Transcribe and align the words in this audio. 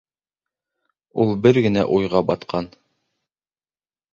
Ул 1.25 1.35
бер 1.43 1.59
генә 1.67 1.83
уйға 1.99 2.11
ғына 2.15 2.25
батҡан. 2.33 2.71